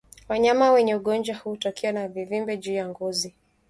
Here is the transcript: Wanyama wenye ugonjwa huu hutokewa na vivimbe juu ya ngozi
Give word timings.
Wanyama 0.29 0.71
wenye 0.71 0.95
ugonjwa 0.95 1.35
huu 1.35 1.49
hutokewa 1.49 1.93
na 1.93 2.07
vivimbe 2.07 2.57
juu 2.57 2.73
ya 2.73 2.87
ngozi 2.89 3.35